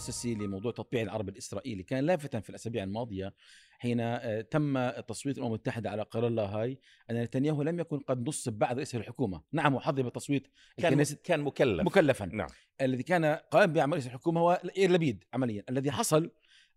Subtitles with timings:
[0.00, 1.82] المؤسسي لموضوع تطبيع العرب الإسرائيلي.
[1.82, 3.34] كان لافتا في الأسابيع الماضية
[3.78, 6.78] حين آه، تم تصويت الأمم المتحدة على قرار لاهاي
[7.10, 11.86] أن نتنياهو لم يكن قد نصب بعد رئيس الحكومة، نعم وحظي بتصويت كان كان مكلف.
[11.86, 12.26] مكلفا.
[12.26, 12.48] نعم.
[12.80, 15.64] الذي كان قائم بعمل رئيس الحكومة هو لبيد عمليا.
[15.68, 16.30] الذي حصل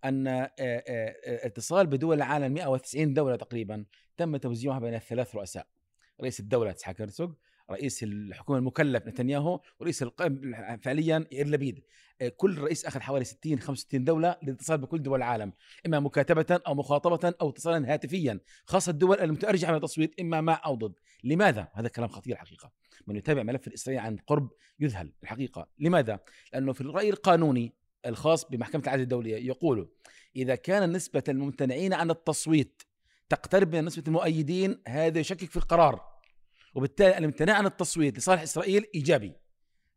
[0.05, 3.86] أن آه، آه، اتصال بدول العالم 190 دولة تقريبا
[4.18, 5.68] تم توزيعها بين الثلاث رؤساء.
[6.21, 7.33] رئيس الدولة اسحاق هرتزوغ
[7.71, 10.04] رئيس الحكومة المكلف نتنياهو ورئيس
[10.82, 11.83] فعليا يائير لبيد.
[12.21, 15.54] آه، كل رئيس أخذ حوالي 60 65 دولة للاتصال بكل دول العالم
[15.86, 20.75] إما مكاتبة أو مخاطبة أو اتصالا هاتفيا خاصة الدول المتارجحه من التصويت إما مع أو
[20.75, 20.93] ضد.
[21.23, 22.71] لماذا؟ هذا كلام خطير حقيقة.
[23.07, 25.68] من يتابع ملف الإسرائيلي عن قرب يذهل الحقيقة.
[25.79, 26.20] لماذا؟
[26.54, 27.73] لأنه في الرأي القانوني
[28.06, 29.89] الخاص بمحكمة العدل الدولية يقول
[30.36, 32.81] إذا كان نسبة الممتنعين عن التصويت
[33.30, 36.12] تقترب من نسبة المؤيدين هذا يشكك في القرار.
[36.75, 39.33] وبالتالي الامتناع عن التصويت لصالح إسرائيل إيجابي.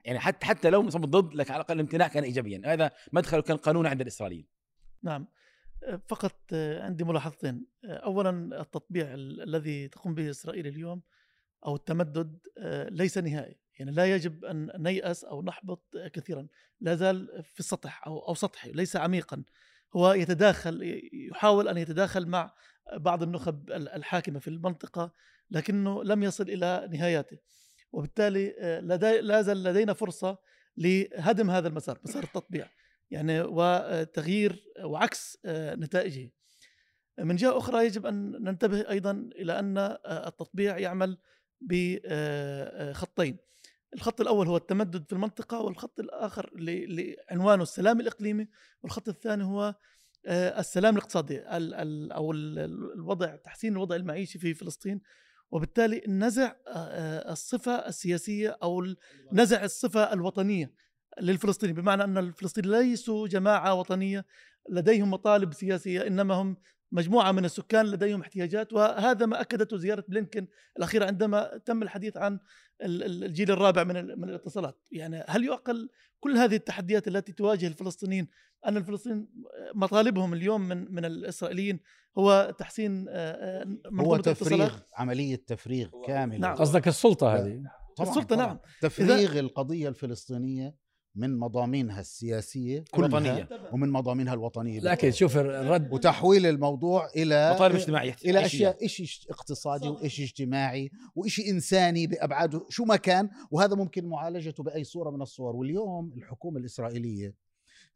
[0.05, 2.63] يعني حتى حتى لو صمت ضد لكن على الأقل الامتناع كان ايجابيا.
[2.65, 4.47] هذا مدخل كان قانوني عند الإسرائيليين.
[5.03, 5.29] نعم.
[5.85, 7.67] آه، فقط آه، عندي ملاحظتين.
[7.85, 11.03] آه، اولا التطبيع ال- الذي تقوم به إسرائيل اليوم
[11.67, 12.39] أو التمدد
[12.91, 13.57] ليس نهائي.
[13.79, 16.47] يعني لا يجب أن نيأس أو نحبط كثيرا.
[16.81, 19.43] لا زال في السطح أو أو سطحي ليس عميقا.
[19.97, 22.55] هو يتداخل يحاول أن يتداخل مع
[22.97, 25.13] بعض النخب ال- الحاكمة في المنطقة.
[25.51, 27.39] لكنه لم يصل إلى نهاياته.
[27.93, 28.81] وبالتالي آه،
[29.21, 30.39] لا زال لدينا فرصة
[30.77, 32.69] لهدم هذا المسار مسار التطبيع
[33.11, 36.31] يعني وتغيير وعكس آه، نتائجه.
[37.19, 41.19] من جهة أخرى يجب أن ننتبه أيضا إلى أن آه، التطبيع يعمل
[41.61, 43.37] بخطين
[43.95, 48.49] الخط الأول هو التمدد في المنطقة والخط الآخر ل- لعنوانه السلام الإقليمي
[48.83, 49.75] والخط الثاني هو
[50.29, 52.61] السلام الاقتصادي ال-
[52.95, 55.01] الوضع تحسين الوضع المعيشي في فلسطين
[55.51, 58.97] وبالتالي نزع آه، آه، الصفة السياسية أو ال-
[59.33, 60.73] نزع الصفة الوطنية
[61.21, 64.25] للفلسطينيين بمعنى أن الفلسطينيين ليسوا جماعة وطنية
[64.71, 66.57] لديهم مطالب سياسية إنما هم
[66.93, 70.47] مجموعة من السكان لديهم احتياجات وهذا ما أكدته زيارة بلينكن
[70.79, 72.39] الأخيرة عندما تم الحديث عن
[72.83, 74.79] الجيل الرابع من ال- من الاتصالات.
[74.93, 75.89] يعني هل يعقل
[76.21, 78.29] كل هذه التحديات التي تواجه الفلسطينيين؟
[78.67, 79.29] أن الفلسطينيين
[79.75, 81.81] مطالبهم اليوم من من الإسرائيليين
[82.19, 83.65] هو تحسين آه، آه،
[84.01, 86.39] هو تفريغ الاتصالات عملية تفريغ كاملة.
[86.39, 86.55] نعم.
[86.57, 87.63] قصدك السلطة هذه.
[87.97, 88.47] طبعاً السلطة، طبعاً.
[88.47, 88.59] نعم.
[88.81, 90.75] تفريغ القضية الفلسطينية
[91.17, 93.49] من مضامينها السياسية كلها الوطنية.
[93.73, 98.17] ومن مضامينها الوطنية لكن شوف الرد وتحويل الموضوع إلى مطالب اجتماعية.
[98.25, 98.47] إلى.
[98.47, 102.67] اشياء شيء اقتصادي وشيء اجتماعي وشيء إنساني بأبعاده.
[102.69, 103.31] شو ما كان.
[103.51, 105.57] وهذا ممكن معالجته بأي صورة من الصور.
[105.57, 107.35] واليوم الحكومة الإسرائيلية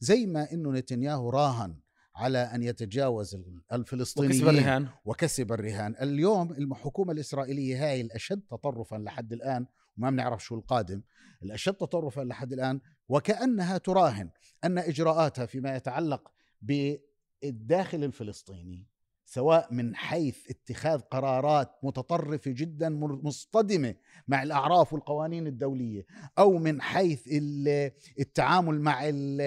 [0.01, 1.77] زي ما إنه نتنياهو راهن
[2.17, 3.37] على أن يتجاوز
[3.73, 4.89] الفلسطينيين وكسب الرهان.
[5.05, 5.95] وكسب الرهان.
[6.03, 9.67] اليوم الحكومة الإسرائيلية هاي الأشد تطرفا لحد الآن
[9.99, 11.03] وما بنعرف شو القادم.
[11.43, 14.31] الأشد تطرفا لحد الآن وكأنها تراهن
[14.65, 16.31] أن إجراءاتها فيما يتعلق
[16.63, 18.87] بالداخل الفلسطيني
[19.25, 22.89] سواء من حيث اتخاذ قرارات متطرفة جدا
[23.23, 23.95] مصطدمة
[24.29, 26.07] مع الأعراف والقوانين الدولية
[26.39, 27.91] أو من حيث ال-
[28.21, 29.41] التعامل مع ال-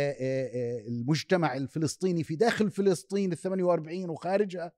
[0.87, 4.71] المجتمع الفلسطيني في داخل فلسطين ال 48 وخارجها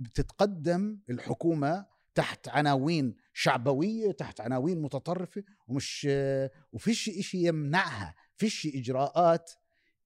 [0.00, 6.08] بتتقدم الحكومة تحت عناوين شعبوية تحت عناوين متطرفة ومش
[6.72, 9.50] وفيش إشي يمنعها فيش إجراءات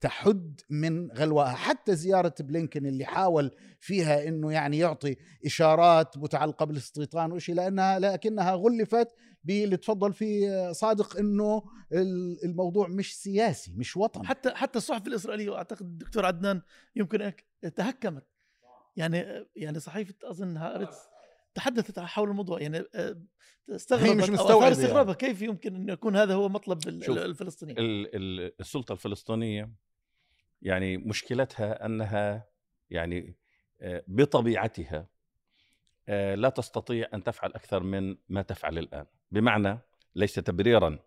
[0.00, 5.16] تحد من غلواها حتى زيارة بلينكن اللي حاول فيها إنه يعني يعطي
[5.46, 9.08] إشارات متعلقة بالإستيطان وشي لأنها لكنها غلفت
[9.44, 11.16] باللي تفضل فيه صادق
[11.92, 14.26] ال- الموضوع مش سياسي مش وطني.
[14.26, 16.62] حتى حتى الصحف الإسرائيلية وأعتقد الدكتور عدنان
[16.96, 17.32] يمكن
[17.76, 18.26] تهكمت.
[18.96, 20.98] يعني يعني صحيفة أظن هارتس
[21.54, 23.16] تحدثت حول الموضوع يعني آه،
[23.70, 25.14] استغربت مش أو مستوعبة يعني.
[25.14, 29.70] كيف يمكن أن يكون هذا هو مطلب ال- شوف، الفلسطينيين؟ ال- ال- السلطة الفلسطينية
[30.62, 32.46] يعني مشكلتها أنها
[32.90, 33.36] يعني
[33.80, 35.06] آه، بطبيعتها
[36.08, 39.06] آه، لا تستطيع أن تفعل أكثر من ما تفعل الآن.
[39.30, 39.78] بمعنى
[40.14, 40.98] ليس تبريرا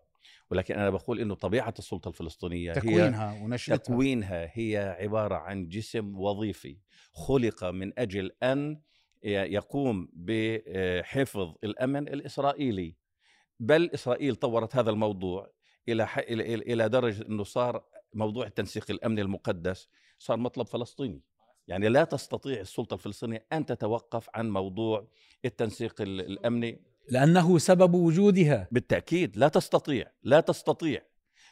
[0.50, 3.76] ولكن أنا بقول إنه طبيعة السلطة الفلسطينية هي تكوينها ونشأتها.
[3.76, 6.76] تكوينها هي عبارة عن جسم وظيفي
[7.12, 8.80] خلق من أجل أن
[9.22, 12.94] يقوم بحفظ الأمن الإسرائيلي.
[13.60, 15.50] بل إسرائيل طورت هذا الموضوع
[15.88, 16.08] إلى
[16.72, 17.84] إلى درجة إنه صار
[18.14, 19.88] موضوع التنسيق الامني المقدس
[20.18, 21.22] صار مطلب فلسطيني.
[21.68, 25.08] يعني لا تستطيع السلطة الفلسطينية أن تتوقف عن موضوع
[25.44, 26.80] التنسيق ال- الأمني.
[27.08, 28.68] لأنه سبب وجودها.
[28.72, 31.02] بالتأكيد لا تستطيع لا تستطيع.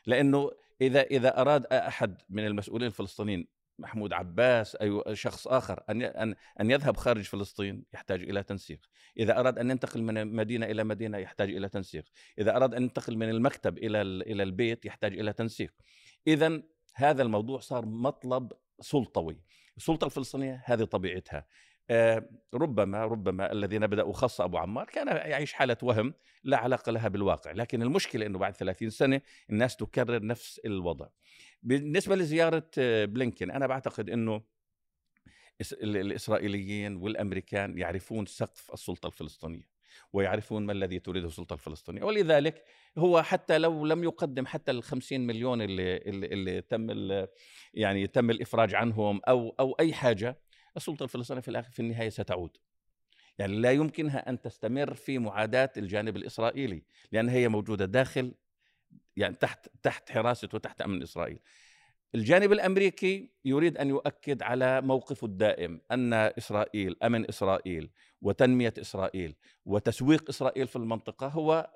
[0.06, 0.50] لأنه
[0.81, 3.46] إذا إذا أراد أحد من المسؤولين الفلسطينيين
[3.80, 8.86] محمود عباس اي شخص آخر أن أن أن يذهب خارج فلسطين يحتاج إلى تنسيق،
[9.18, 12.04] إذا أراد أن ينتقل من مدينة إلى مدينة يحتاج إلى تنسيق،
[12.38, 15.72] إذا أراد أن ينتقل من المكتب إلى ال- إلى البيت يحتاج إلى تنسيق.
[16.26, 16.62] اذا
[16.94, 19.40] هذا الموضوع صار مطلب سلطوي.
[19.76, 21.46] السلطة الفلسطينية هذه طبيعتها.
[21.92, 27.08] آه، ربما ربما الذين بداوا خاصه أبو عمار كان يعيش حالة وهم لا علاقة لها
[27.08, 31.06] بالواقع لكن المشكلة إنه بعد 30 سنة الناس تكرر نفس الوضع.
[31.62, 34.42] بالنسبة لزيارة آه، بلينكن أنا بعتقد إنه
[35.72, 39.70] الإسرائيليين والأمريكان يعرفون سقف السلطة الفلسطينية
[40.12, 42.02] ويعرفون ما الذي تريده السلطه الفلسطينية.
[42.02, 42.64] ولذلك
[42.98, 46.86] هو حتى لو لم يقدم حتى ال 50 مليون اللي اللي, اللي تم
[47.74, 50.38] يعني تم الإفراج عنهم أو أو أي حاجة
[50.76, 52.56] السلطة الفلسطينية في الآخر في النهاية ستعود.
[53.38, 56.82] يعني لا يمكنها أن تستمر في معاداة الجانب الإسرائيلي
[57.12, 58.34] لأن هي موجودة داخل
[59.20, 61.38] يعني تحت تحت حراسة وتحت أمن إسرائيل.
[62.14, 67.90] الجانب الأمريكي يريد أن يؤكد على موقفه الدائم أن إسرائيل أمن إسرائيل
[68.22, 69.34] وتنمية إسرائيل
[69.67, 71.70] وتسويق إسرائيل في المنطقة هو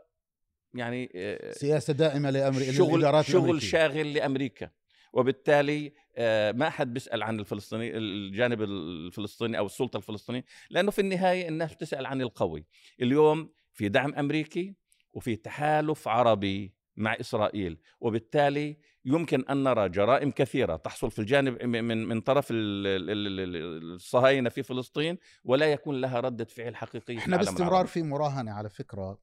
[0.74, 3.68] يعني آه، سياسة دائمة لأمر شغل شغل الأمريكية.
[3.68, 4.70] شاغل لأمريكا.
[5.12, 11.48] وبالتالي آه، ما حد بيسأل عن الفلسطيني الجانب الفلسطيني أو السلطة الفلسطينية لأنه في النهاية
[11.48, 12.64] الناس بتسأل عن القوي.
[13.02, 14.74] اليوم في دعم أمريكي
[15.12, 22.04] وفي تحالف عربي مع إسرائيل وبالتالي يمكن أن نرى جرائم كثيرة تحصل في الجانب من
[22.08, 27.18] من طرف ال- ال- ال- ال- الصهاينة في فلسطين ولا يكون لها ردة فعل حقيقية
[27.18, 27.86] إحنا باستمرار.
[27.86, 29.18] في مراهنة على فكرة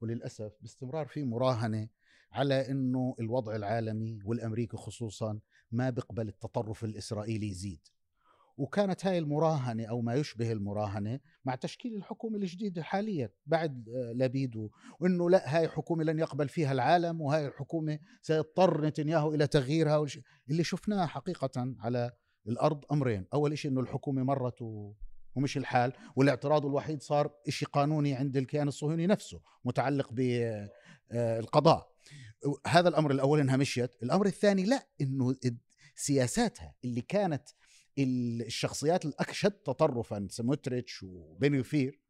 [0.00, 1.88] وللأسف باستمرار في مراهنة
[2.32, 5.40] على إنه الوضع العالمي والأمريكي خصوصا
[5.70, 7.80] ما بيقبل التطرف الإسرائيلي يزيد
[8.56, 14.56] وكانت هاي المراهنة أو ما يشبه المراهنة مع تشكيل الحكومة الجديدة حاليا بعد آه، لبيد
[14.56, 14.70] و-
[15.00, 20.06] وإنه لا هاي حكومة لن يقبل فيها العالم وهاي الحكومة سيضطر نتنياهو إلى تغييرها
[20.50, 22.10] اللي شفناه حقيقه على
[22.48, 23.26] الأرض أمرين.
[23.34, 24.62] أول شيء إنه الحكومة مرت.
[25.34, 30.12] ومش الحال والاعتراض الوحيد صار شيء قانوني عند الكيان الصهيوني نفسه متعلق
[31.10, 31.92] بالقضاء
[32.66, 33.96] هذا الأمر الأول إنها مشيت.
[34.02, 35.34] الأمر الثاني لا إنه
[35.94, 37.42] سياساتها اللي كانت
[37.98, 42.00] الشخصيات الأكشد تطرفا سموتريتش وبنيوفير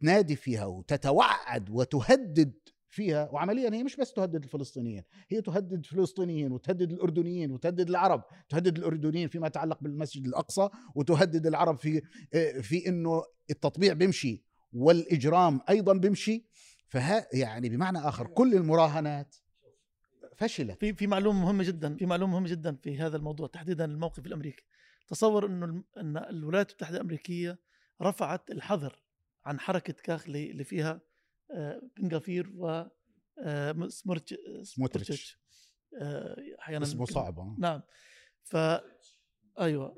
[0.00, 2.52] تنادي فيها وتتوعد وتهدد
[2.88, 8.78] فيها وعمليا هي مش بس تهدد الفلسطينيين هي تهدد الفلسطينيين وتهدد الأردنيين وتهدد العرب تهدد
[8.78, 12.02] الأردنيين فيما يتعلق بالمسجد الأقصى وتهدد العرب في
[12.62, 16.44] في إنه التطبيع بيمشي والإجرام أيضا بيمشي.
[16.88, 19.36] فها يعني بمعنى آخر كل المراهنات
[20.36, 20.80] فشلت.
[20.80, 24.64] في في معلومة مهمة جدا في معلومة مهمة جدا في هذا الموضوع تحديدا الموقف الأمريكي.
[25.08, 27.58] تصور إنه إن الولايات المتحدة الأمريكية
[28.02, 29.02] رفعت الحظر
[29.44, 31.00] عن حركة كاخ اللي اللي فيها
[31.50, 32.84] آه، بن غفير و
[33.38, 35.38] آه، سمرتش سموتريتش.
[36.00, 37.60] آه، أحيانا اسمه صعب.
[37.60, 37.82] نعم.
[38.42, 38.56] ف
[39.60, 39.96] أيوه.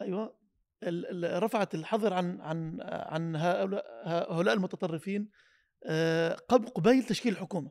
[0.00, 0.36] أيوه.
[0.82, 5.30] ال- ال- رفعت الحظر عن عن عن هؤلاء هؤلاء المتطرفين
[6.48, 7.70] قبل قبيل تشكيل الحكومة.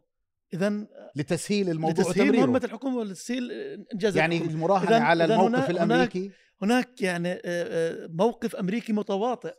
[0.53, 2.45] اذا لتسهيل الموضوع لتسهيل وتمريره.
[2.45, 3.51] مهمة الحكومة ولتسهيل
[3.93, 4.55] انجاز يعني الحكومة.
[4.55, 6.31] المراهنه إذن- على إذن الموقف هنا- الأمريكي
[6.61, 9.53] هناك يعني آه، آه، موقف أمريكي متواطئ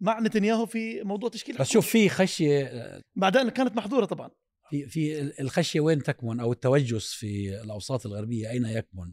[0.00, 1.68] مع نتنياهو في موضوع تشكيل بس.
[1.68, 2.70] شوف في خشية
[3.16, 4.30] بعد أن كانت محظورة طبعا
[4.70, 9.12] في في الخشية وين تكمن أو التوجس في الأوساط الغربية أين يكمن؟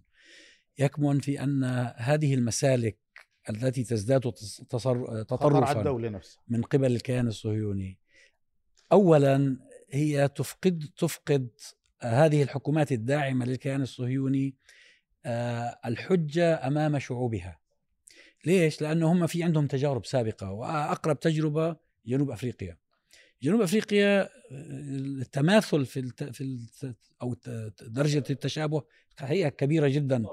[0.79, 1.63] يكمن في أن
[1.95, 2.97] هذه المسالك
[3.49, 4.21] التي تزداد
[5.27, 7.99] تطرفا الدولة نفسها من قبل الكيان الصهيوني
[8.91, 9.57] اولا
[9.91, 11.49] هي تفقد تفقد
[12.01, 14.55] هذه الحكومات الداعمة للكيان الصهيوني
[15.25, 17.59] آه، الحجة أمام شعوبها.
[18.45, 22.77] ليش؟ لأنه هم في عندهم تجارب سابقة وأقرب تجربة جنوب أفريقيا.
[23.41, 26.23] جنوب أفريقيا آه، التماثل في الت...
[26.23, 26.95] في الت...
[27.21, 27.35] أو
[27.81, 28.83] درجة التشابه
[29.19, 30.25] هي كبيرة جدا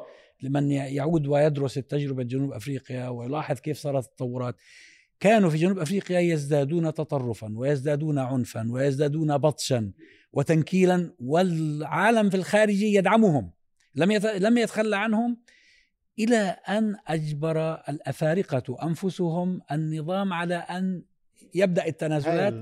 [0.43, 4.57] لمن يعود ويدرس التجربة جنوب أفريقيا ويلاحظ كيف صارت التطورات.
[5.21, 9.93] كانوا في جنوب أفريقيا يزدادون تطرفا ويزدادون عنفا ويزدادون بطشا
[10.33, 13.51] وتنكيلا والعالم في الخارج يدعمهم
[13.95, 14.13] لم.
[14.37, 15.39] لم يتخلى عنهم
[16.19, 21.03] إلى أن أجبر الأفارقة أنفسهم النظام على أن
[21.55, 22.55] يبدأ التنازلات.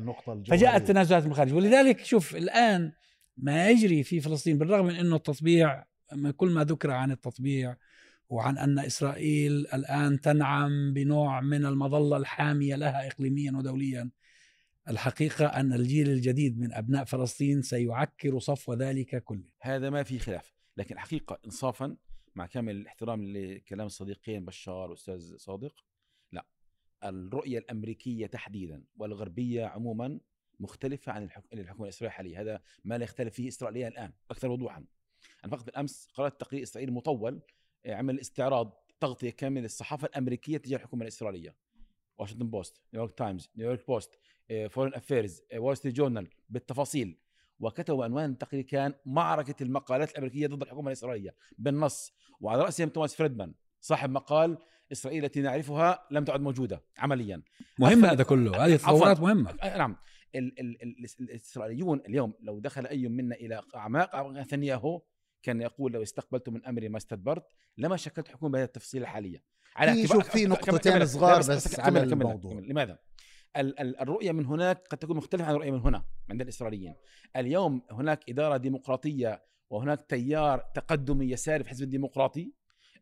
[0.51, 2.93] فجاءت التنازلات من الخارج ولذلك شوف الآن
[3.37, 5.85] ما يجري في فلسطين بالرغم من إنه التطبيع
[6.37, 7.77] كل ما ذكر عن التطبيع
[8.29, 14.11] وعن أن إسرائيل الآن تنعم بنوع من المظلة الحامية لها اقليميا ودوليا.
[14.89, 19.49] الحقيقة أن الجيل الجديد من أبناء فلسطين سيعكر صفو ذلك كله.
[19.63, 21.97] هذا ما في خلاف لكن الحقيقة انصافا
[22.35, 25.85] مع كامل الاحترام لكلام الصديقين بشار وأستاذ صادق
[26.33, 26.47] لا.
[27.05, 30.21] الرؤية الأمريكية تحديدا والغربية عموما
[30.61, 31.45] مختلفة عن الحك...
[31.53, 34.85] الحكومة الإسرائيلية حاليا هذا ما لا يختلف فيه إسرائيليا الآن أكثر وضوحا.
[35.45, 37.43] أنا فقط بالامس قرات تقرير اسرائيلي مطول
[37.87, 41.57] عمل استعراض تغطية كاملة للصحافة الأمريكية تجاه الحكومة الإسرائيلية.
[42.19, 44.19] واشنطن بوست نيويورك تايمز نيويورك بوست
[44.71, 47.19] فورين افيرز وول ستريت جورنال بالتفاصيل.
[47.61, 52.13] وكتبوا عنوان التقرير كان معركة المقالات الأمريكية ضد الحكومة الإسرائيلية بالنص.
[52.41, 54.59] وعلى رأسهم توماس فريدمان صاحب مقال
[54.93, 57.43] إسرائيل التي نعرفها لم تعد موجودة عمليا.
[57.79, 58.77] مهم هذا كله هذه.
[58.77, 59.51] تطورات مهمة.
[59.51, 59.97] آه، نعم.
[60.35, 65.03] ال ال ال الإسرائيليون اليوم لو دخل أي منا إلى أعماق نتنياهو
[65.47, 67.47] كان يقول لو استقبلت من أمري ما استدبرت
[67.79, 69.43] لما شكلت حكومة بهذه التفصيل الحاليه
[69.95, 72.53] في- شوف، في نقطتين كمل- صغار بس كمل- على كمل- الموضوع.
[72.53, 72.69] كمل.
[72.69, 72.99] لماذا؟
[73.57, 76.95] ال ال الرؤية من هناك قد تكون مختلفة عن الرؤية من هنا عند الإسرائيليين
[77.37, 82.53] اليوم هناك إدارة ديمقراطية وهناك تيار تقدمي يساري في الحزب الديمقراطي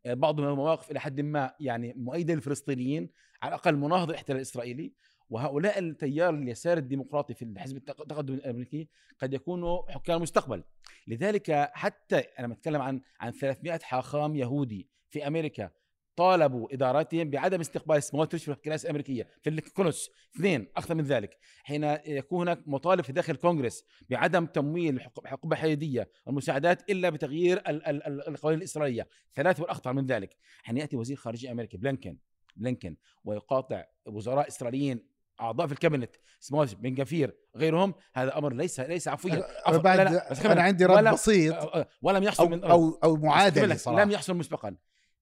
[0.07, 3.11] آه، بعضهم مواقف إلى حد ما يعني مؤيدة للفلسطينيين
[3.43, 4.95] على الأقل مناهض للاحتلال الإسرائيلي
[5.31, 8.89] وهؤلاء التيار اليسار الديمقراطي في الحزب التق- التقدم الأمريكي
[9.19, 10.65] قد يكونوا حكام المستقبل
[11.07, 15.71] لذلك حتى أنا بتكلم عن عن 300 حاخام يهودي في أمريكا
[16.17, 21.85] طالبوا إداراتهم بعدم استقبال سموتريتش في الكنائس الامريكيه في الكونس اثنين أكثر من ذلك حين
[22.07, 28.03] يكون هناك مطالب في داخل الكونغرس بعدم تمويل الحقوق الحياديه والمساعدات إلا بتغيير ال- ال-
[28.07, 29.09] ال- القوانين الإسرائيلية.
[29.35, 32.19] ثلاث والأخطر من ذلك حين يأتي وزير خارجية أمريكا بلينكن
[32.57, 39.09] بلينكن ويقاطع وزراء إسرائيليين أعضاء في الكابينت سموتريتش بن غفير غيرهم هذا أمر ليس ليس
[39.09, 39.35] عفويا.
[39.35, 39.79] أنا عفواً.
[39.79, 40.47] بعد لا لا بس.
[40.47, 41.87] أنا عندي رد بسيط.
[42.03, 44.05] ولم يحصل أو من أو أو معادلة لك، صراحة.
[44.05, 44.77] لم يحصل مسبقا.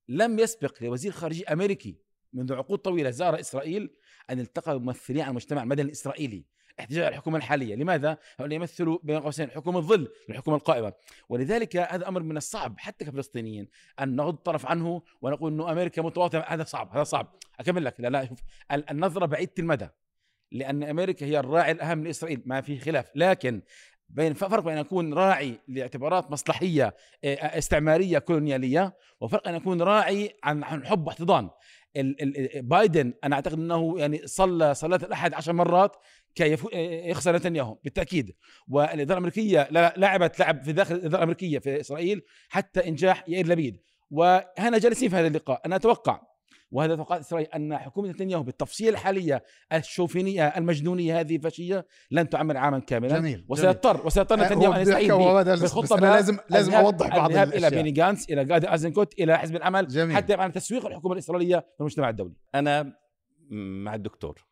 [0.08, 1.98] لم يسبق لوزير خارجية أمريكي
[2.32, 3.90] منذ عقود طويلة زار إسرائيل
[4.30, 6.44] أن التقى بممثلين عن المجتمع المدني الإسرائيلي.
[6.80, 10.92] احتجاج الحكومة الحالية، لماذا؟ هؤلاء يمثلوا بين قوسين حكومه الظل للحكومه القائمة،
[11.28, 13.68] ولذلك هذا أمر من الصعب حتى كفلسطينيين
[14.00, 18.00] أن نغض الطرف عنه ونقول إنه أمريكا متواطئه هذا صعب هذا صعب، أكمل لك.
[18.00, 18.38] لا لا شوف
[18.72, 19.88] ال- النظرة بعيدة المدى.
[20.52, 23.62] لأن أمريكا هي الراعي الأهم لإسرائيل ما في خلاف، لكن
[24.08, 26.94] بين فرق بين أن أكون راعي لاعتبارات مصلحية
[27.24, 31.50] آه، استعمارية كولونيالية وفرق أن أكون راعي عن حب واحتضان.
[32.56, 35.96] بايدن أنا أعتقد إنه يعني صلى صلاة الأحد عشر مرات
[36.34, 36.74] كي يفو-
[37.10, 38.34] يخسر نتنياهو بالتأكيد.
[38.68, 43.80] والإدارة الأمريكية لا- لعبت لعب في داخل الإدارة الأمريكية في إسرائيل حتى إنجاح يائير لبيد.
[44.10, 45.60] وهنا جالسين في هذا اللقاء.
[45.66, 46.20] أنا أتوقع
[46.72, 52.78] وهذا توقعات إسرائيل أن حكومة نتنياهو بالتفصيل الحالية الشوفينية المجنونية هذه الفاشية لن تعمل عاما
[52.78, 53.18] كاملا.
[53.18, 56.38] جميل وسيضطر وسيضطر نتنياهو ان يستعين هو به هذا بس- بس بالخطة أنا بقى لازم
[56.50, 57.70] لازم أوضح بعض إلى الأشياء.
[57.70, 60.16] بيني جانس إلى جادي أزنكوت إلى حزب العمل جميل.
[60.16, 62.34] حتى عن تسويق الحكومة الإسرائيلية في المجتمع الدولي.
[62.54, 62.94] أنا
[63.50, 64.46] مع الدكتور.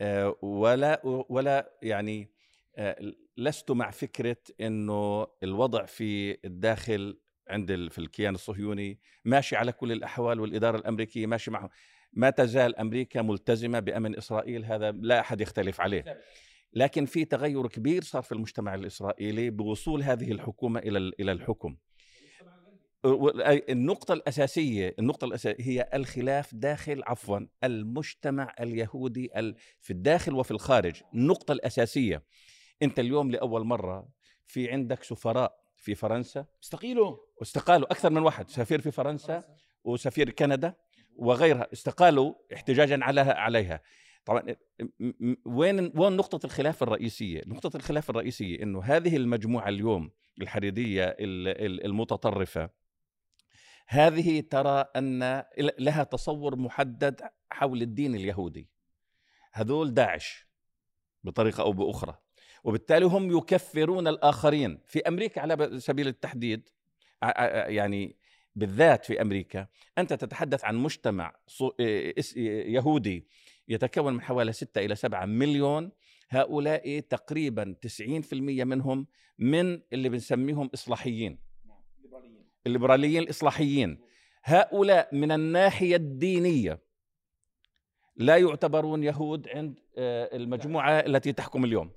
[0.00, 2.30] آه، ولا ولا يعني
[2.76, 2.96] آه،
[3.36, 7.18] لست مع فكرة إنه الوضع في الداخل
[7.50, 11.70] عند في الكيان الصهيوني ماشي على كل الأحوال والإدارة الأمريكية ماشي معه
[12.12, 16.04] ما تزال أمريكا ملتزمة بأمن إسرائيل هذا لا أحد يختلف عليه.
[16.72, 21.76] لكن في تغير كبير صار في المجتمع الإسرائيلي بوصول هذه الحكومة إلى ال- إلى الحكم.
[23.70, 31.02] النقطة الأساسية النقطة الأساسية هي الخلاف داخل عفوا المجتمع اليهودي ال- في الداخل وفي الخارج.
[31.14, 32.22] النقطة الأساسية.
[32.82, 34.08] أنت اليوم لأول مرة
[34.46, 36.46] في عندك سفراء في فرنسا.
[36.62, 37.16] استقيلوا.
[37.40, 39.44] واستقالوا أكثر من واحد سفير في فرنسا
[39.84, 40.74] وسفير كندا
[41.16, 43.80] وغيرها استقالوا احتجاجا على عليها.
[44.24, 44.42] طبعا
[45.44, 51.84] وين وين نقطة الخلاف الرئيسية؟ نقطة الخلاف الرئيسية إنه هذه المجموعة اليوم الحريدية ال- ال-
[51.84, 52.70] المتطرفة
[53.86, 55.44] هذه ترى أن
[55.78, 57.20] لها تصور محدد
[57.50, 58.68] حول الدين اليهودي.
[59.52, 60.46] هذول داعش
[61.24, 62.18] بطريقة أو بأخرى
[62.64, 64.78] وبالتالي هم يكفرون الآخرين.
[64.86, 66.68] في أمريكا على سبيل التحديد
[67.22, 68.16] يعني
[68.54, 69.66] بالذات في أمريكا
[69.98, 71.34] أنت تتحدث عن مجتمع
[72.66, 73.26] يهودي
[73.68, 75.92] يتكون من حوالي 6 إلى 7 مليون
[76.30, 78.34] هؤلاء تقريبا 90%
[78.64, 79.06] منهم
[79.38, 81.38] من اللي بنسميهم إصلاحيين.
[82.66, 83.98] الليبراليين الاصلاحيين
[84.44, 86.80] هؤلاء من الناحية الدينية
[88.16, 91.90] لا يعتبرون يهود عند آه، المجموعة التي تحكم اليوم.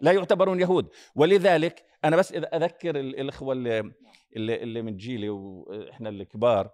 [0.00, 0.88] لا يعتبرون يهود.
[1.14, 3.54] ولذلك أنا بس أذكر ال- الإخوة
[4.36, 6.70] اللي اللي, من جيلي وإحنا الكبار.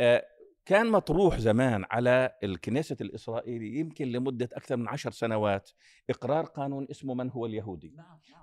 [0.00, 0.24] آه،
[0.66, 5.70] كان مطروح زمان على الكنيسة الإسرائيلي يمكن لمدة أكثر من عشر سنوات
[6.10, 7.94] إقرار قانون اسمه من هو اليهودي.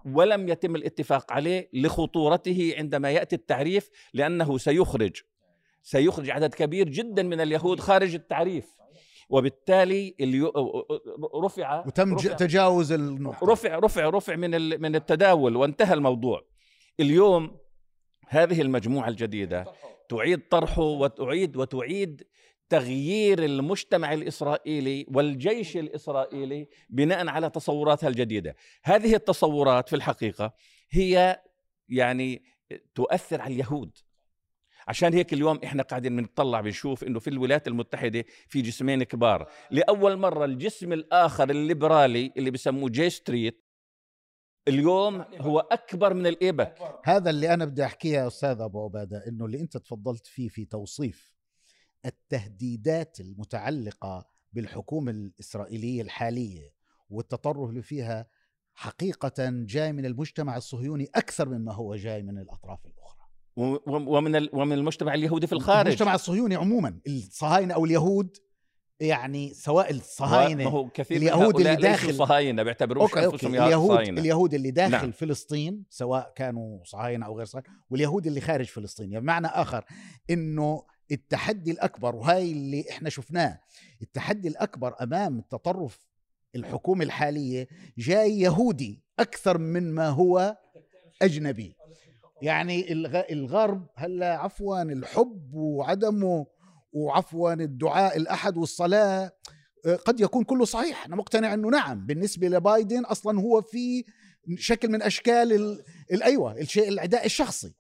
[0.06, 5.22] ولم يتم الاتفاق عليه لخطورته عندما يأتي التعريف لأنه سيخرج.
[5.84, 8.78] سيخرج عدد كبير جدا من اليهود خارج التعريف.
[9.30, 10.52] وبالتالي اليو...
[11.44, 16.46] رفع وتم رفع تجاوز النقطه رفع رفع رفع من ال- من التداول وانتهى الموضوع.
[17.00, 17.58] اليوم
[18.28, 19.66] هذه المجموعة الجديدة
[20.10, 22.24] تعيد طرحه وتعيد وتعيد
[22.70, 28.56] تغيير المجتمع الإسرائيلي والجيش الإسرائيلي بناء على تصوراتها الجديدة.
[28.84, 30.54] هذه التصورات في الحقيقة
[30.90, 31.42] هي
[31.90, 32.44] يعني
[32.96, 33.98] تؤثر على اليهود.
[34.88, 39.50] عشان هيك اليوم إحنا قاعدين بنطلع بنشوف إنه في الولايات المتحدة في جسمين كبار.
[39.72, 43.67] لأول مرة الجسم الآخر الليبرالي اللي بسموه جي ستريت
[44.68, 46.76] اليوم هو أكبر من الإيبك.
[47.04, 50.66] هذا اللي أنا بدي أحكيه يا أستاذ أبو عبادة إنه اللي أنت تفضلت فيه في
[50.66, 51.38] توصيف
[52.06, 56.74] التهديدات المتعلقة بالحكومة الإسرائيلية الحالية
[57.10, 58.28] والتطرف اللي فيها
[58.74, 63.18] حقيقة جاي من المجتمع الصهيوني أكثر مما هو جاي من الأطراف الأخرى.
[63.88, 65.88] ومن ومن المجتمع اليهودي في الخارج.
[65.88, 68.38] المجتمع الصهيوني عموما الصهاينة أو اليهود
[69.00, 73.34] يعني سواء الصهاينه ما هو كثير اليهود اللي داخل- صهاينة بيعتبروش okay okay.
[73.46, 75.12] أنفسهم اليهود صهاينة اليهود اللي داخل نعم.
[75.12, 79.86] فلسطين سواء كانوا صهاينة أو غير صهاينة واليهود اللي خارج فلسطين يعني بمعنى آخر
[80.30, 83.60] إنه التحدي الأكبر وهاي اللي إحنا شفناه
[84.02, 86.08] التحدي الأكبر أمام التطرف
[86.56, 90.58] الحكومة الحالية جاي يهودي أكثر من ما هو
[91.22, 91.76] أجنبي
[92.42, 96.46] يعني الغ- الغرب هلأ عفوا الحب وعدمه
[97.06, 99.32] وعفوا الدعاء الأحد والصلاة
[99.86, 101.06] آه، قد يكون كله صحيح.
[101.06, 104.04] أنا مقتنع إنه نعم بالنسبة لبايدن أصلا هو في
[104.58, 107.76] شكل من أشكال ال- الايوه الشيء العداء الشخصي.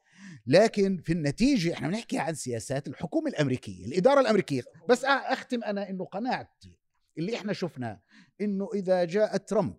[0.47, 4.61] لكن في النتيجة إحنا بنحكي عن سياسات الحكومة الأمريكية الإدارة الأمريكية.
[4.89, 6.79] بس أ- أختم أنا إنه قناعتي
[7.17, 8.01] اللي إحنا شفناه
[8.41, 9.77] إنه إذا جاء ترامب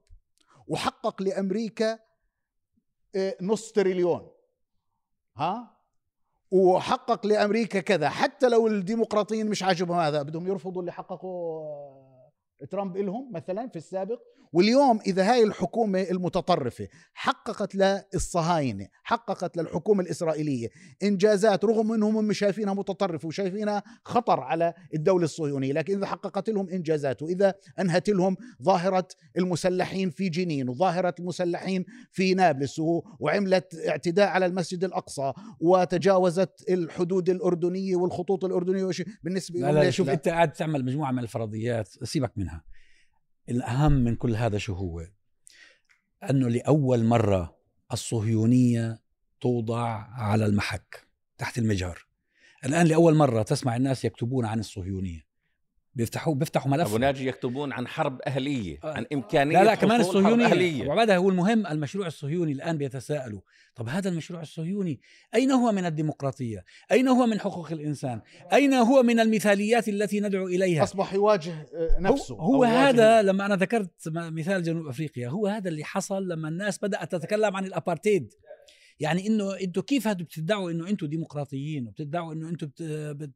[0.66, 1.99] وحقق لأمريكا
[3.16, 4.30] آه، نص تريليون.
[5.37, 5.77] ها؟
[6.50, 8.09] وحقق لأمريكا كذا.
[8.09, 11.98] حتى لو الديمقراطيين مش عاجبهم هذا بدهم يرفضوا اللي حققه آه،
[12.71, 14.19] ترامب إلهم مثلا في السابق.
[14.53, 20.69] واليوم إذا هاي الحكومة المتطرفة حققت للصهاينة حققت للحكومة الإسرائيلية
[21.03, 25.73] إنجازات رغم أنهم هم شايفينها متطرفة وشايفينها خطر على الدولة الصهيونية.
[25.73, 32.35] لكن إذا حققت لهم إنجازات وإذا أنهت لهم ظاهرة المسلحين في جنين وظاهرة المسلحين في
[32.35, 32.81] نابلس
[33.21, 40.09] وعملت اعتداء على المسجد الأقصى وتجاوزت الحدود الأردنية والخطوط الأردنية وشي بالنسبة لا لا شوف
[40.09, 42.48] أنت قاعد تعمل مجموعة من الفرضيات سيبك منها.
[43.49, 45.07] الأهم من كل هذا شو هو؟
[46.31, 47.59] أنه لأول مرة
[47.93, 49.00] الصهيونية
[49.40, 51.08] توضع على المحك
[51.39, 52.06] تحت المجهر.
[52.65, 55.27] الآن لأول مرة تسمع الناس يكتبون عن الصهيونية.
[55.99, 58.93] بيفتحوا بيفتحوا ملف أبو ناجي يكتبون عن حرب أهلية آه.
[58.93, 60.47] عن إمكانية لا لا كمان الصهيونية.
[60.47, 60.89] أهلية.
[60.89, 63.41] وبعدها هو المهم المشروع الصهيوني الآن بيتساءلوا
[63.75, 65.00] طب هذا المشروع الصهيوني
[65.34, 68.21] أين هو من الديمقراطية؟ أين هو من حقوق الإنسان؟
[68.52, 73.47] أين هو من المثاليات التي ندعو إليها؟ أصبح يواجه آه، نفسه هو, هو هذا لما
[73.47, 78.34] أنا ذكرت مثال جنوب أفريقيا هو هذا اللي حصل لما الناس بدأت تتكلم عن الأبارتيد.
[79.00, 82.71] يعني إنه أنتم كيف هذا بتدعوا إنه أنتم ديمقراطيين وبتدعوا إنه أنتم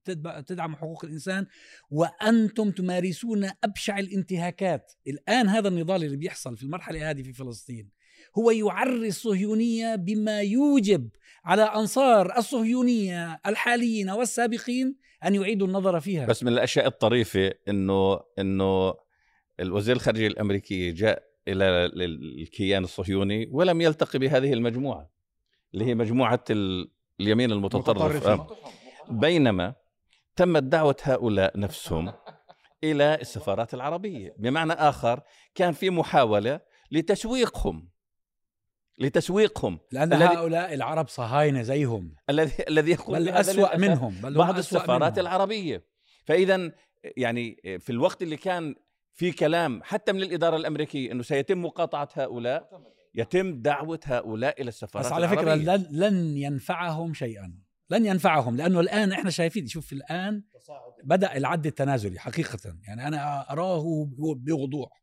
[0.09, 1.47] بتدعموا حقوق الإنسان
[1.91, 7.91] وأنتم تمارسون أبشع الانتهاكات؟ الآن هذا النضال اللي بيحصل في المرحلة هذه في فلسطين
[8.39, 11.09] هو يعري الصهيونيه بما يوجب
[11.45, 16.27] على أنصار الصهيونية الحاليين والسابقين أن يعيدوا النظر فيها.
[16.27, 18.95] بس من الأشياء الطريفة إنه إنه
[19.61, 22.03] الوزير الخارجية الامريكي جاء إلى ال-
[22.43, 25.11] الكيان الصهيوني ولم يلتقي بهذه المجموعة.
[25.75, 28.27] اللي هي مجموعة ال- اليمين المتطرف.
[28.27, 28.47] آه.
[29.11, 29.75] بينما
[30.37, 32.13] تمت دعوة هؤلاء نفسهم
[32.85, 35.21] إلى السفارات العربية بمعنى آخر
[35.55, 37.89] كان في محاولة لتسويقهم
[38.99, 44.59] لتسويقهم لأن الذي- هؤلاء العرب صهاينة زيهم الذي الذي يقول بل أسوأ منهم بل بعض
[44.59, 45.21] السفارات منهم.
[45.27, 45.85] العربية
[46.27, 46.73] فإذا
[47.17, 48.75] يعني في الوقت اللي كان
[49.15, 52.69] في كلام حتى من الإدارة الأمريكية إنه سيتم مقاطعة هؤلاء
[53.15, 55.55] يتم دعوة هؤلاء إلى السفارات بس على العربية.
[55.55, 57.55] لن, لن ينفعهم شيئا.
[57.91, 60.43] لن ينفعهم لأنه الآن إحنا شايفين شوف الآن
[61.05, 62.77] بدأ العد التنازلي حقيقه.
[62.83, 65.03] يعني أنا أراه بوضوح.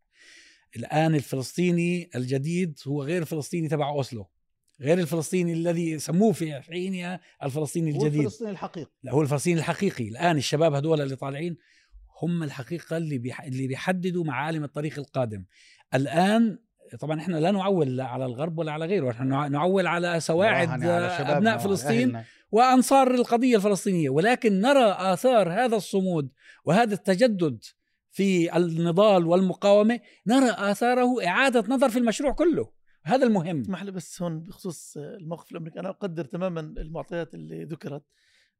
[0.76, 4.30] الآن الفلسطيني الجديد هو غير الفلسطيني تبع أوسلو.
[4.82, 8.19] غير الفلسطيني الذي سموه في حينها الفلسطيني هو الجديد.
[8.19, 8.91] الفلسطيني الحقيقي.
[9.04, 10.08] لا هو الفلسطيني الحقيقي.
[10.08, 11.58] الآن الشباب هذول اللي طالعين
[12.22, 13.34] هم الحقيقة اللي.
[13.45, 15.45] اللي بيحددوا معالم الطريق القادم.
[15.93, 16.60] الآن
[16.99, 20.69] طبعا إحنا لا نعول لا على الغرب ولا على غيره إحنا نع- نعول على سواعد
[20.69, 20.93] على
[21.38, 22.25] أبناء فلسطين أهلنا.
[22.52, 24.10] وأنصار القضية الفلسطينية.
[24.10, 26.30] ولكن نرى آثار هذا الصمود
[26.65, 27.63] وهذا التجدد
[28.12, 32.71] في النضال والمقاومة نرى آثاره إعادة نظر في المشروع كله.
[33.04, 33.62] هذا المهم.
[33.62, 35.80] اسمح لي بس هون بخصوص الموقف الأمريكي.
[35.80, 38.04] أنا أقدر تماما المعطيات اللي ذكرت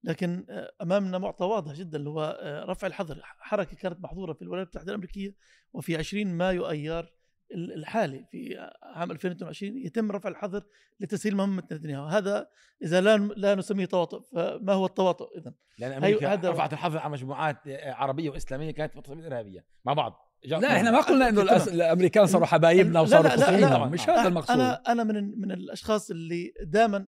[0.04, 0.46] لكن
[0.82, 2.38] أمامنا معطى واضح جدا اللي هو
[2.70, 5.36] رفع الحظر حركة كانت محظورة في الولايات المتحدة الأمريكية
[5.74, 7.12] وفي 20 مايو أيار
[7.54, 10.64] الحالي في عام 2022 يتم رفع الحظر
[11.00, 12.48] لتسهيل مهمة نتنياهو هذا
[12.84, 16.98] إذا لا لا نسميه تواطؤ فما هو التواطؤ اذا لأن هي- أمريكا هذا- رفعت الحظر
[16.98, 20.26] على مجموعات آه، عربية وإسلامية كانت تصميم ارهابيه مع بعض.
[20.46, 23.86] لا إحنا ما قلنا إنه الأمريكان صاروا حبايبنا وصاروا خصومنا.
[23.86, 24.56] مش هذا المقصود.
[24.56, 27.06] أنا أنا من من الأشخاص اللي دائما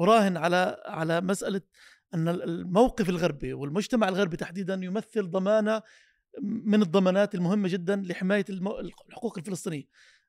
[0.00, 1.60] أراهن على على مسألة
[2.14, 5.82] إن الموقف الغربي والمجتمع الغربي تحديدا يمثل ضمانة
[6.42, 8.44] من الضمانات المهمة جدا لحماية.
[9.08, 9.84] الحقوق الفلسطينية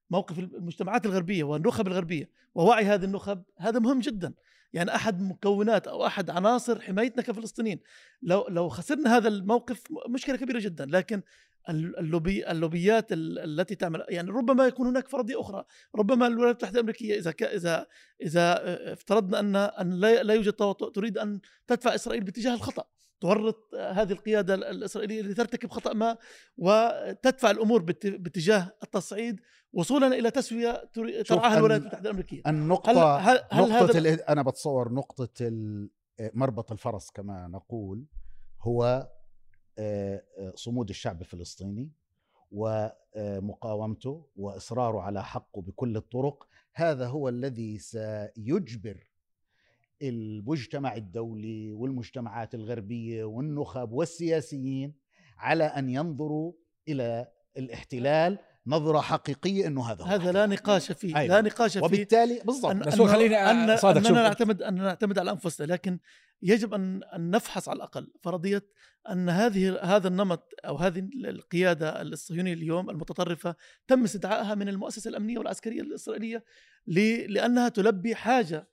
[0.10, 4.34] موقف المجتمعات الغربية والنخب الغربية ووعي هذه النخب هذا مهم جدا.
[4.74, 7.80] يعني أحد مكونات أو أحد عناصر حمايتنا كفلسطينيين
[8.22, 10.86] لو لو خسرنا هذا الموقف مشكلة كبيرة جدا.
[10.86, 11.22] لكن
[11.70, 15.64] اللوبي اللوبيات التي تعمل يعني ربما يكون هناك فرضية أخرى.
[15.96, 17.88] ربما الولايات المتحدة الأمريكية إذا إذا
[18.22, 22.84] إذا افترضنا أن أن لا يوجد تواطؤ تريد أن تدفع إسرائيل باتجاه الخطأ.
[23.22, 26.18] تورط هذه القيادة الإسرائيلية لترتكب خطأ ما
[26.58, 29.40] وتدفع الأمور باتجاه التصعيد
[29.74, 30.84] وصولا إلى تسوية
[31.28, 32.42] ترعاها الولايات المتحدة الأمريكية.
[32.48, 35.30] النقطة هل, هل, هل نقطة هذا أنا بتصور نقطة
[36.34, 38.06] مربط الفرس كما نقول
[38.62, 39.10] هو
[39.80, 41.92] آه، آه، صمود الشعب الفلسطيني
[42.52, 46.48] ومقاومته وإصراره على حقه بكل الطرق.
[46.74, 49.09] هذا هو الذي سيجبر
[50.02, 54.94] المجتمع الدولي والمجتمعات الغربية والنخب والسياسيين
[55.38, 56.54] على أن ينظروا
[56.88, 61.36] إلى الاحتلال نظرة حقيقية إنه هذا هذا لا نقاش فيه أيوة.
[61.36, 61.86] لا نقاش فيه.
[61.86, 62.76] وبالتالي بالضبط.
[62.76, 66.00] بس هو خليني أن صادق أننا نعتمد أن نعتمد على أنفسنا لكن
[66.42, 68.12] يجب أن أن نفحص على الأقل.
[68.22, 68.64] فرضية
[69.12, 73.56] أن هذه هذا النمط أو هذه القيادة الصهيونية اليوم المتطرفة
[73.88, 76.44] تم استدعائها من المؤسسة الأمنية والعسكرية الإسرائيلية
[77.28, 78.68] لأنها تلبي حاجة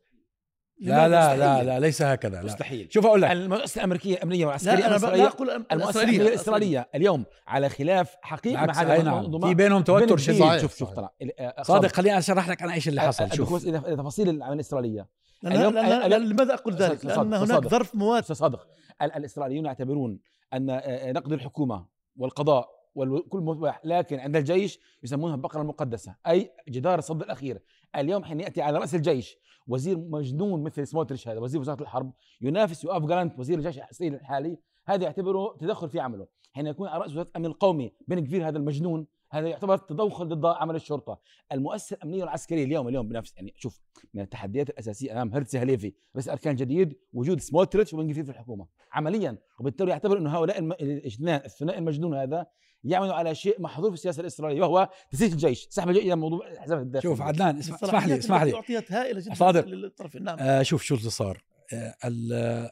[0.78, 2.42] لا لا لا لا ليس هكذا لا.
[2.42, 2.88] مستحيل.
[2.90, 3.30] شوف أقول لك.
[3.30, 6.88] المؤسسة الأمريكية الامنيه والعسكرية لا أنا لا أقول المؤسسة الامنيه الإسرائيلية.
[6.94, 9.40] اليوم على خلاف حقيقي مع هذه نعم.
[9.40, 10.58] في بينهم توتر شديد.
[10.58, 11.08] شوف شوف ترى.
[11.38, 13.32] آه، صادق خليني أشرح لك أنا إيش اللي حصل.
[13.32, 13.66] شوف.
[13.66, 15.08] تفاصيل العملية الإسرائيلية.
[15.46, 18.66] اليوم لماذا أقول ذلك؟ لأن هناك ظرف مواد صادق.
[19.02, 20.18] الإسرائيليون يعتبرون
[20.52, 21.86] أن آه، آه، نقد الحكومة
[22.16, 27.62] والقضاء والكل مباح لكن عند الجيش يسمونها البقرة المقدسة أي جدار الصد الأخير.
[27.96, 29.36] اليوم حين يأتي على رأس الجيش
[29.66, 34.58] وزير مجنون مثل سموتريش هذا وزير وزارة الحرب ينافس يوآف جالانت وزير الجيش الاسرائيلي الحالي
[34.86, 36.26] هذا يعتبره تدخل في عمله.
[36.52, 39.06] حين يكون على رأس وزارة الأمن القومي بن كفير هذا المجنون
[39.38, 41.20] هذا يعتبر تدخل ضد عمل الشرطة.
[41.52, 43.80] المؤسسه الامنيه والعسكريه اليوم اليوم بنفس يعني شوف
[44.14, 48.66] من التحديات الأساسية أمام هرتز هليفي رئيس أركان جديد وجود سموتريتش وبن في الحكومة.
[48.92, 52.46] عمليا وبالتالي يعتبر إنه هؤلاء الاثنان الثنائي المجنون هذا
[52.84, 55.66] يعملوا على شيء محظور في السياسة الإسرائيلية وهو تسييس الجيش.
[55.70, 58.50] سحب الجيش إلى موضوع الاحزاب الداخليه شوف عدنان اسمح لي اسمح لي.
[58.50, 60.38] تعطيات هائلة جدا صادق للطرفين نعم.
[60.40, 61.42] آه شوف شو اللي صار.
[61.72, 62.70] آه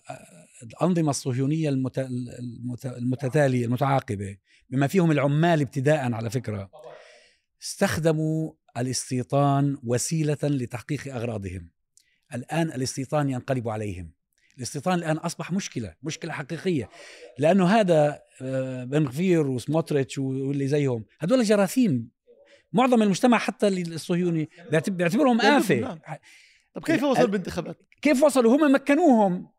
[0.63, 1.99] الأنظمة الصهيونية المت...
[1.99, 2.87] المت...
[2.87, 4.37] المتتالية المتعاقبة
[4.71, 6.71] بما فيهم العمال ابتداء على فكرة
[7.63, 11.71] استخدموا الاستيطان وسيلة لتحقيق أغراضهم.
[12.35, 14.11] الآن الاستيطان ينقلب عليهم.
[14.57, 16.89] الاستيطان الآن أصبح مشكلة مشكلة حقيقية
[17.39, 22.11] لأنه هذا آه، بن غفير وسموتريتش واللي زيهم هذول جراثيم.
[22.73, 24.49] معظم المجتمع حتى الصهيوني
[24.89, 25.75] بيعتبرهم آفة.
[25.75, 25.99] نعم.
[26.75, 29.55] طب كيف وصلوا بالانتخابات؟ كيف وصلوا؟ هم مكنوهم.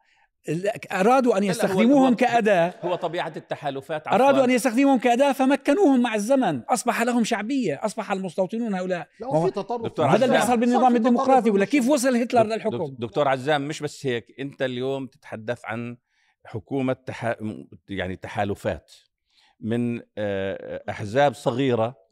[0.91, 2.73] أرادوا أن يستخدموهم هو كأداة.
[2.81, 6.61] هو طبيعة التحالفات أرادوا أن يستخدموهم كأداة فمكنوهم مع الزمن.
[6.61, 7.79] أصبح لهم شعبية.
[7.85, 9.07] أصبح المستوطنون هؤلاء.
[9.19, 9.99] لا في تطرف.
[9.99, 11.49] هذا اللي بيحصل بالنظام الديمقراطي.
[11.49, 14.25] ولا كيف وصل هتلر للحكم؟ دكتور عزام مش بس هيك.
[14.39, 15.97] أنت اليوم تتحدث عن
[16.45, 17.35] حكومة تح...
[17.89, 18.91] يعني تحالفات
[19.59, 22.04] من آه، أحزاب صغيرة آه، آه،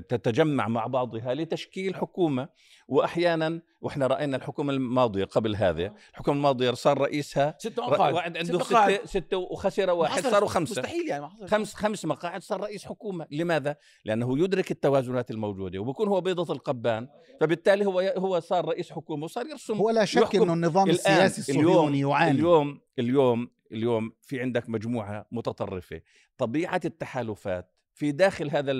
[0.00, 2.48] تتجمع مع بعضها لتشكيل حكومة.
[2.88, 8.14] واحيانا وإحنا رأينا الحكومة الماضية قبل هذه الحكومة الماضية صار رئيسها ست مقاعد.
[8.14, 10.80] واحد عنده ستة, ستة وخسر واحد صاروا خمسة.
[10.80, 13.26] مستحيل يعني خمس خمس مقاعد صار رئيس حكومة.
[13.30, 17.08] لماذا؟ لأنه يدرك التوازنات الموجودة وبكون هو بيضة القبان.
[17.40, 22.00] فبالتالي هو هو صار رئيس حكومة وصار يرسم هو لا شك أنه النظام السياسي الصهيوني
[22.00, 22.30] يعاني.
[22.30, 26.00] اليوم اليوم اليوم في عندك مجموعة متطرفة.
[26.38, 28.72] طبيعة التحالفات في داخل هذا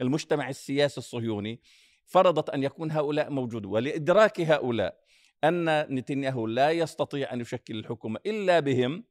[0.00, 1.60] المجتمع السياسي الصهيوني
[2.04, 4.98] فرضت أن يكون هؤلاء موجود ولإدراك هؤلاء
[5.44, 9.04] أن نتنياهو لا يستطيع أن يشكل الحكومة إلا بهم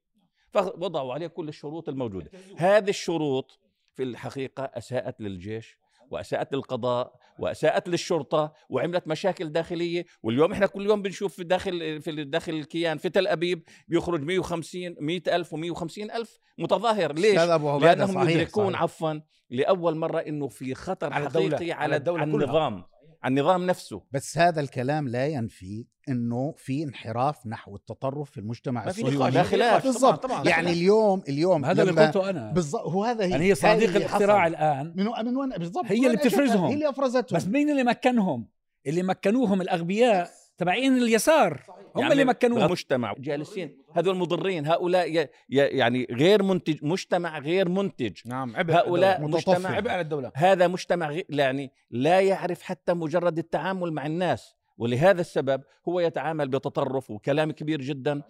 [0.49, 2.32] فوضعوا عليه كل الشروط الموجودة.
[2.58, 3.60] هذه الشروط
[3.93, 5.78] في الحقيقة أساءت للجيش
[6.12, 12.24] وأساءت للقضاء وأساءت للشرطة وعملت مشاكل داخلية واليوم إحنا كل يوم بنشوف في داخل في
[12.24, 17.36] داخل الكيان في تل أبيب بيخرج 150 100000 و150 ألف متظاهر ليش؟
[17.82, 18.82] لأنهم صحيح يدركون صحيح.
[18.82, 19.13] عفوا
[19.50, 21.74] لأول مرة إنه في خطر على حقيقي الدولة.
[21.74, 22.84] على, الدولة على النظام
[23.25, 24.01] على النظام نفسه.
[24.11, 29.83] بس هذا الكلام لا ينفي إنه في انحراف نحو التطرف في المجتمع الصهيوني لا خلاف.
[29.83, 30.23] بالضبط.
[30.23, 32.51] طبعا طبعا يعني اليوم اليوم هذا اللي قلته أنا.
[32.51, 34.93] بالضبط هو هذا هي يعني هي صناديق الاقتراع الآن.
[34.95, 35.85] من من وين بالضبط.
[35.85, 36.65] هي اللي بتفرزهم.
[36.65, 37.38] هي اللي أفرزتهم.
[37.38, 38.47] بس مين اللي مكنهم؟
[38.88, 41.61] اللي مكنوهم الأغبياء تبعين اليسار.
[41.95, 42.71] هم يعني اللي مكنوهم.
[42.71, 43.85] مجتمع جالسين.
[43.95, 48.17] هذول مضرين هؤلاء يعني غير منتج مجتمع غير منتج.
[48.25, 50.31] نعم عبء هؤلاء مجتمع عبء على الدولة.
[50.36, 54.55] هذا مجتمع يعني لا يعرف حتى مجرد التعامل مع الناس.
[54.77, 58.21] ولهذا السبب هو يتعامل بتطرف وكلام كبير جدا.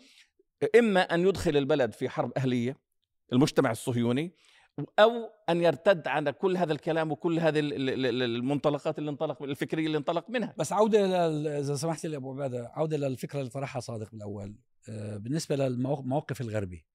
[0.80, 2.78] إما أن يدخل البلد في حرب أهلية
[3.34, 4.32] المجتمع الصهيوني
[5.00, 5.12] أو
[5.50, 9.86] أن يرتد عن كل هذا الكلام وكل هذه ال- ال- ال- المنطلقات اللي انطلق الفكرية
[9.86, 10.54] اللي انطلق منها.
[10.58, 14.50] بس عودة لل- إذا سمحت لي أبو عبادة عودة للفكره اللي طرحها صادق بالأول.
[14.50, 16.86] آه، بالنسبة للموقف الغربي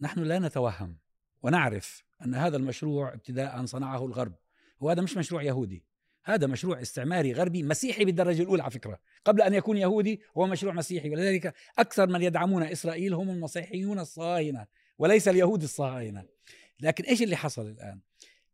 [0.00, 0.96] نحن لا نتوهم
[1.42, 4.34] ونعرف أن هذا المشروع ابتداء صنعه الغرب.
[4.80, 5.84] وهذا مش مشروع يهودي
[6.24, 8.98] هذا مشروع استعماري غربي مسيحي بالدرجة الأولى على فكرة.
[9.24, 14.66] قبل أن يكون يهودي هو مشروع مسيحي ولذلك أكثر من يدعمون إسرائيل هم المسيحيون الصهاينه
[14.98, 16.24] وليس اليهود الصهاينه
[16.80, 17.76] لكن إيش اللي حصل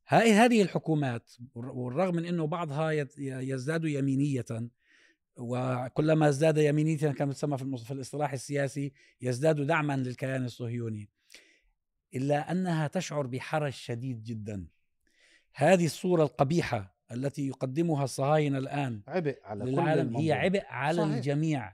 [0.09, 4.70] هاي هذه الحكومات والرغم من إنه بعضها يزداد يمينية
[5.38, 11.09] وكلما ازداد يمينيه كما تسمى في المص- في الاصطلاح السياسي يزداد دعما للكيان الصهيوني.
[12.14, 14.66] إلا أنها تشعر بحرج شديد جدا.
[15.55, 20.33] هذه الصورة القبيحة التي يقدمها الصهاينة الآن عبء على كل للعالم هي.
[20.33, 21.14] عبء على صحيح.
[21.14, 21.72] الجميع.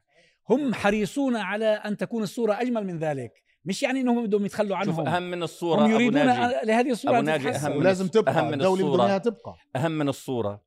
[0.51, 3.33] هم حريصون على أن تكون الصورة أجمل من ذلك.
[3.65, 5.15] مش يعني إنهم بدهم يتخلوا شوف عنهم.
[5.15, 6.67] أهم من الصورة هم أبو يريدون ناجي.
[6.67, 8.33] لهذه الصورة أبو ناجي أهم الص- تبقى.
[8.39, 8.97] أهم من الدولة الصورة.
[8.97, 9.57] بدونها تبقى.
[9.77, 10.65] أهم من الصورة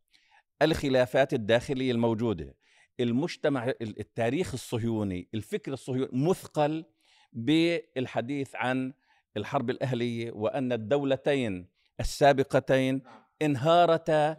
[0.61, 2.55] الخلافات الداخلية الموجودة.
[2.99, 6.85] المجتمع التاريخ الصهيوني الفكر الصهيوني مثقل
[7.33, 8.93] بالحديث عن
[9.37, 11.67] الحرب الأهلية وأن الدولتين
[11.99, 13.01] السابقتين
[13.41, 14.37] انهارتا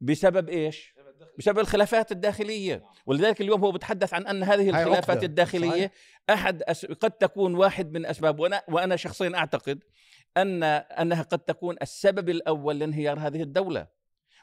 [0.00, 0.94] بسبب إيش؟
[1.38, 2.84] بسبب الخلافات الداخلية.
[3.06, 5.24] ولذلك اليوم هو بيتحدث عن أن هذه الخلافات
[5.70, 5.90] صحيح.
[6.30, 6.86] أحد أس...
[6.86, 9.84] قد تكون واحد من أسباب وأنا وأنا شخصيا أعتقد
[10.36, 13.86] ان أنها قد تكون السبب الأول لانهيار هذه الدولة.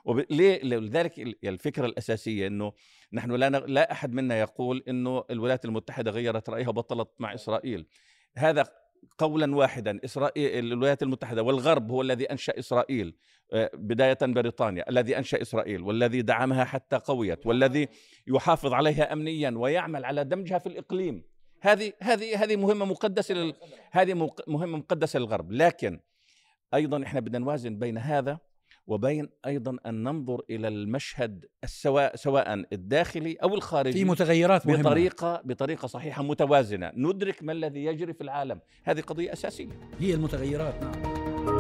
[0.05, 0.25] وب...
[0.29, 2.73] ليه؟ لذلك ال- الفكرة الأساسية إنه
[3.13, 3.49] نحن لا.
[3.49, 7.85] لا أحد منا يقول إنه الولايات المتحدة غيرت رأيها وبطلت مع إسرائيل.
[8.37, 8.65] هذا
[9.17, 13.15] قولا واحدا اسرائيل الولايات المتحدة والغرب هو الذي أنشأ إسرائيل
[13.53, 17.87] آه، بداية بريطانيا الذي أنشأ إسرائيل والذي دعمها حتى قويت والذي
[18.27, 21.23] يحافظ عليها امنيا ويعمل على دمجها في الإقليم.
[21.61, 23.53] هذه هذه هذه مهمة مقدسة لل...
[23.91, 25.51] هذه مهمة مقدسة للغرب.
[25.51, 25.99] لكن
[26.73, 28.39] أيضا إحنا بدنا نوازن بين هذا
[28.87, 34.81] وبين أيضا أن ننظر إلى المشهد السواء سواء الداخلي أو الخارجي في متغيرات مهمة.
[34.81, 36.91] بطريقة بطريقة صحيحة متوازنة.
[36.95, 38.59] ندرك ما الذي يجري في العالم.
[38.83, 39.79] هذه قضية أساسية.
[39.99, 41.50] هي المتغيرات نعم.